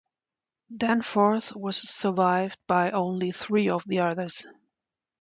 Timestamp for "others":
3.99-4.47